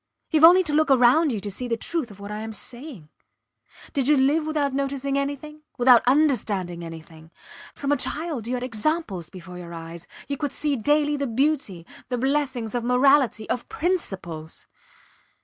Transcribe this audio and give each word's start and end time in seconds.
Youve 0.31 0.43
only 0.45 0.63
to 0.63 0.73
look 0.73 0.89
round 0.89 1.31
you 1.31 1.39
to 1.41 1.51
see 1.51 1.67
the 1.67 1.77
truth 1.77 2.09
of 2.09 2.19
what 2.19 2.31
I 2.31 2.39
am 2.39 2.53
saying. 2.53 3.09
Did 3.93 4.07
you 4.07 4.17
live 4.17 4.47
without 4.47 4.73
noticing 4.73 5.15
anything, 5.15 5.61
without 5.77 6.01
understanding 6.07 6.83
anything? 6.83 7.29
From 7.75 7.91
a 7.91 7.97
child 7.97 8.47
you 8.47 8.55
had 8.55 8.63
examples 8.63 9.29
before 9.29 9.59
your 9.59 9.75
eyes 9.75 10.07
you 10.27 10.37
could 10.37 10.53
see 10.53 10.75
daily 10.75 11.17
the 11.17 11.27
beauty, 11.27 11.85
the 12.09 12.17
blessings 12.17 12.73
of 12.73 12.83
morality, 12.83 13.47
of 13.47 13.69
principles. 13.69 14.65